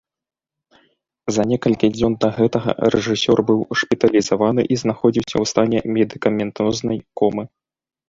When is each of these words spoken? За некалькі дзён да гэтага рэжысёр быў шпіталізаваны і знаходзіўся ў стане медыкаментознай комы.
За 1.35 1.43
некалькі 1.51 1.87
дзён 1.97 2.15
да 2.25 2.29
гэтага 2.39 2.69
рэжысёр 2.97 3.37
быў 3.51 3.61
шпіталізаваны 3.83 4.61
і 4.73 4.81
знаходзіўся 4.87 5.33
ў 5.41 5.45
стане 5.55 5.77
медыкаментознай 6.03 6.99
комы. 7.21 7.43